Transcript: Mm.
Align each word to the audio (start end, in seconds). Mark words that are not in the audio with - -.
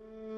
Mm. 0.00 0.35